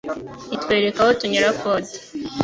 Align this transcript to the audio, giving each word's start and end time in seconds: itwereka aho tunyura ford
itwereka 0.55 0.99
aho 1.03 1.11
tunyura 1.19 1.49
ford 1.59 1.85